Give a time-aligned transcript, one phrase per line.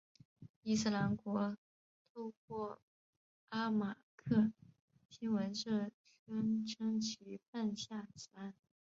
[0.63, 1.55] 伊斯兰国
[2.11, 2.81] 透过
[3.49, 4.51] 阿马克
[5.11, 5.91] 新闻社
[6.25, 8.55] 宣称其犯下此案。